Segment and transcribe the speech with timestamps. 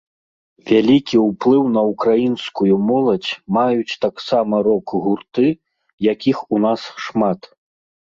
[0.69, 5.45] Вялікі ўплыў на ўкраінскую моладзь маюць таксама рок-гурты,
[6.13, 7.41] якіх у нас шмат.